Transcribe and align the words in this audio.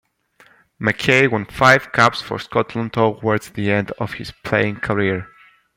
Mackay 0.79 1.27
won 1.27 1.45
five 1.45 1.91
caps 1.93 2.23
for 2.23 2.39
Scotland 2.39 2.93
towards 2.93 3.51
the 3.51 3.69
end 3.69 3.91
of 3.99 4.13
his 4.13 4.31
playing 4.31 4.77
career. 4.77 5.27